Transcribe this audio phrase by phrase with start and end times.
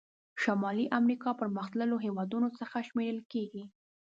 [0.43, 3.63] شمالي امریکا پرمختللو هېوادونو څخه شمیرل کیږي.